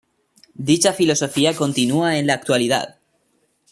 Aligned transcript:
Dicha 0.69 0.93
filosofía 0.93 1.53
continúa 1.53 2.17
en 2.17 2.25
la 2.25 2.33
actualidad. 2.33 2.97